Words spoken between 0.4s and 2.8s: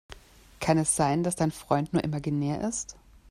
Kann es sein, dass dein Freund nur imaginär